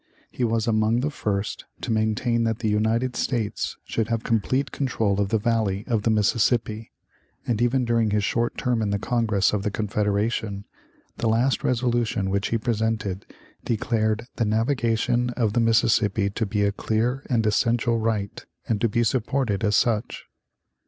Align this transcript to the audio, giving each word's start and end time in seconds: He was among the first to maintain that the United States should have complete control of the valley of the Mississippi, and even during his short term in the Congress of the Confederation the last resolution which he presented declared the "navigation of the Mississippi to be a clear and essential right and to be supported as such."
He 0.31 0.43
was 0.43 0.65
among 0.65 1.01
the 1.01 1.11
first 1.11 1.65
to 1.81 1.91
maintain 1.91 2.43
that 2.43 2.57
the 2.57 2.67
United 2.69 3.15
States 3.15 3.77
should 3.83 4.07
have 4.07 4.23
complete 4.23 4.71
control 4.71 5.21
of 5.21 5.29
the 5.29 5.37
valley 5.37 5.83
of 5.85 6.01
the 6.01 6.09
Mississippi, 6.09 6.91
and 7.45 7.61
even 7.61 7.85
during 7.85 8.09
his 8.09 8.23
short 8.23 8.57
term 8.57 8.81
in 8.81 8.89
the 8.89 8.97
Congress 8.97 9.53
of 9.53 9.61
the 9.61 9.69
Confederation 9.69 10.65
the 11.17 11.29
last 11.29 11.63
resolution 11.63 12.31
which 12.31 12.47
he 12.47 12.57
presented 12.57 13.27
declared 13.63 14.25
the 14.37 14.43
"navigation 14.45 15.29
of 15.37 15.53
the 15.53 15.59
Mississippi 15.59 16.31
to 16.31 16.47
be 16.47 16.63
a 16.63 16.71
clear 16.71 17.23
and 17.29 17.45
essential 17.45 17.99
right 17.99 18.43
and 18.67 18.81
to 18.81 18.89
be 18.89 19.03
supported 19.03 19.63
as 19.63 19.75
such." 19.75 20.25